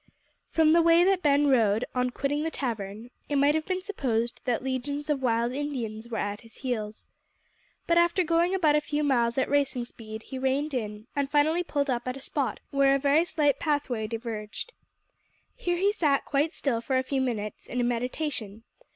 [0.49, 4.41] From the way that Ben rode, on quitting the tavern, it might have been supposed
[4.45, 7.07] that legions of wild Indians were at his heels.
[7.85, 11.61] But after going about a few miles at racing speed he reined in, and finally
[11.61, 14.73] pulled up at a spot where a very slight pathway diverged.
[15.55, 18.63] Here he sat quite still for a few minutes in meditation.